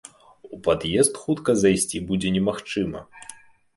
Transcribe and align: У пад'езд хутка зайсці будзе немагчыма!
У 0.55 0.57
пад'езд 0.67 1.19
хутка 1.25 1.55
зайсці 1.65 2.03
будзе 2.09 2.35
немагчыма! 2.39 3.07